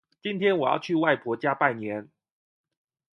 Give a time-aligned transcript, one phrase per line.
[0.19, 2.09] 今天我要去外婆家拜年